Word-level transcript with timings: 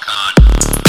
Con. 0.00 0.87